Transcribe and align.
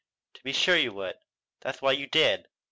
"To 0.33 0.41
be 0.41 0.51
sure 0.51 0.77
you 0.77 0.93
would. 0.93 1.19
That's 1.59 1.79
why 1.79 1.91
you 1.91 2.07
did. 2.07 2.47